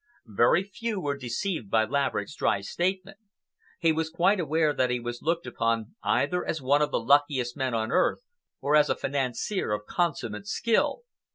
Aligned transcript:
Very 0.25 0.63
few 0.63 0.99
were 0.99 1.15
deceived 1.15 1.69
by 1.69 1.85
Laverick's 1.85 2.33
dry 2.33 2.61
statement. 2.61 3.19
He 3.77 3.91
was 3.91 4.09
quite 4.09 4.39
aware 4.39 4.73
that 4.73 4.89
he 4.89 4.99
was 4.99 5.21
looked 5.21 5.45
upon 5.45 5.93
either 6.01 6.43
as 6.43 6.59
one 6.59 6.81
of 6.81 6.89
the 6.89 6.99
luckiest 6.99 7.55
men 7.55 7.75
on 7.75 7.91
earth, 7.91 8.23
or 8.61 8.75
as 8.75 8.89
a 8.89 8.95
financier 8.95 9.71
of 9.71 9.85
consummate 9.85 10.47
skill. 10.47 11.03